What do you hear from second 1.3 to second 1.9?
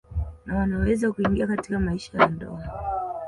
katika